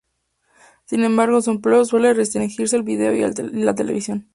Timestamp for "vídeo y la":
2.81-3.75